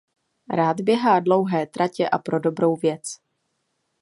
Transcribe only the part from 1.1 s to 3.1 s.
dlouhé tratě a pro dobrou věc.